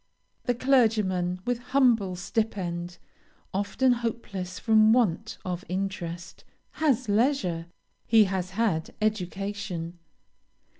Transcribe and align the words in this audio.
The 0.45 0.55
clergyman, 0.55 1.41
with 1.45 1.59
humble 1.59 2.15
stipend, 2.15 2.97
often 3.53 3.91
hopeless 3.91 4.57
from 4.57 4.93
want 4.93 5.37
of 5.45 5.63
interest, 5.69 6.43
has 6.81 7.07
leisure 7.07 7.67
he 8.07 8.23
has 8.23 8.49
had 8.57 8.95
education. 8.99 9.99